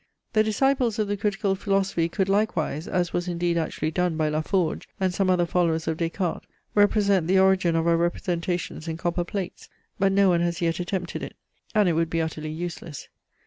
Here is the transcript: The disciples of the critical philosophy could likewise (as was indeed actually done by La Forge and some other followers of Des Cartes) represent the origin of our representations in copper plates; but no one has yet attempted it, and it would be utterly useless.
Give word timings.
The 0.33 0.41
disciples 0.43 0.97
of 0.97 1.07
the 1.07 1.15
critical 1.15 1.53
philosophy 1.53 2.09
could 2.09 2.27
likewise 2.27 2.87
(as 2.87 3.13
was 3.13 3.27
indeed 3.27 3.55
actually 3.55 3.91
done 3.91 4.17
by 4.17 4.29
La 4.29 4.41
Forge 4.41 4.89
and 4.99 5.13
some 5.13 5.29
other 5.29 5.45
followers 5.45 5.87
of 5.87 5.97
Des 5.97 6.09
Cartes) 6.09 6.47
represent 6.73 7.27
the 7.27 7.37
origin 7.37 7.75
of 7.75 7.85
our 7.85 7.97
representations 7.97 8.87
in 8.87 8.97
copper 8.97 9.23
plates; 9.23 9.69
but 9.99 10.11
no 10.11 10.27
one 10.29 10.41
has 10.41 10.59
yet 10.59 10.79
attempted 10.79 11.21
it, 11.21 11.35
and 11.75 11.87
it 11.87 11.93
would 11.93 12.09
be 12.09 12.19
utterly 12.19 12.49
useless. 12.49 13.09